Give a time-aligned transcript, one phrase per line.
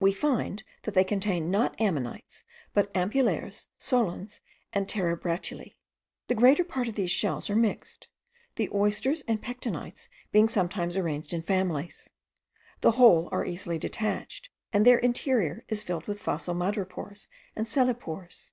[0.00, 4.40] We find they contain not ammonites, but ampullaires, solens,
[4.74, 5.76] and terebratulae.
[6.28, 8.08] The greater part of these shells are mixed:
[8.56, 12.10] the oysters and pectinites being sometimes arranged in families.
[12.82, 18.50] The whole are easily detached, and their interior is filled with fossil madrepores and cellepores.